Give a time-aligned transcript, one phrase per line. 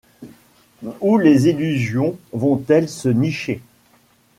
[0.99, 3.61] Où les illusions vont-elles se nicher?